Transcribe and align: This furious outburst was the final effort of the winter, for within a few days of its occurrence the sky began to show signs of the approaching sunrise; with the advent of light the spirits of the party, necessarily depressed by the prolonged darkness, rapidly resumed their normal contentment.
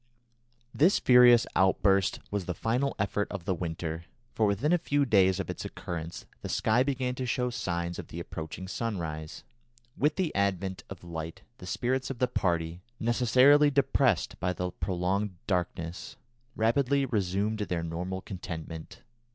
This 0.73 0.97
furious 0.97 1.45
outburst 1.55 2.19
was 2.31 2.45
the 2.45 2.55
final 2.55 2.95
effort 2.97 3.27
of 3.29 3.45
the 3.45 3.53
winter, 3.53 4.05
for 4.33 4.47
within 4.47 4.73
a 4.73 4.79
few 4.79 5.05
days 5.05 5.39
of 5.39 5.47
its 5.47 5.63
occurrence 5.63 6.25
the 6.41 6.49
sky 6.49 6.81
began 6.81 7.13
to 7.13 7.25
show 7.27 7.51
signs 7.51 7.99
of 7.99 8.07
the 8.07 8.19
approaching 8.19 8.67
sunrise; 8.67 9.43
with 9.95 10.15
the 10.15 10.33
advent 10.33 10.83
of 10.89 11.03
light 11.03 11.43
the 11.59 11.67
spirits 11.67 12.09
of 12.09 12.17
the 12.17 12.27
party, 12.27 12.81
necessarily 12.99 13.69
depressed 13.69 14.39
by 14.39 14.53
the 14.53 14.71
prolonged 14.71 15.35
darkness, 15.45 16.15
rapidly 16.55 17.05
resumed 17.05 17.59
their 17.59 17.83
normal 17.83 18.21
contentment. 18.21 19.03